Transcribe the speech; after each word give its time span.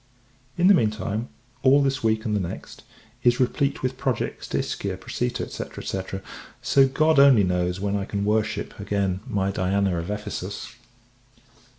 In 0.57 0.65
the 0.67 0.73
mean 0.73 0.89
time, 0.89 1.29
all 1.61 1.83
this 1.83 2.03
week 2.03 2.25
and 2.25 2.35
the 2.35 2.39
next, 2.39 2.81
is 3.21 3.39
replete 3.39 3.83
with 3.83 3.99
projects 3.99 4.47
to 4.47 4.57
Ischia, 4.57 4.97
Procita, 4.97 5.47
&c. 5.47 5.63
&c. 6.03 6.19
so 6.59 6.87
God 6.87 7.19
only 7.19 7.43
knows 7.43 7.79
when 7.79 7.95
I 7.95 8.05
can 8.05 8.25
worship, 8.25 8.79
again, 8.79 9.19
my 9.27 9.51
Diana 9.51 9.99
of 9.99 10.09
Ephesus. 10.09 10.73